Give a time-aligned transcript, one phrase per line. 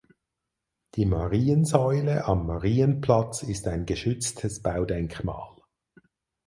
[0.95, 5.57] Die Mariensäule am Marienplatz ist ein geschütztes Baudenkmal.